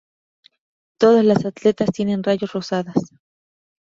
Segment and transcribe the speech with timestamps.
[0.97, 3.03] Todas las aletas tienen rayos rosadas.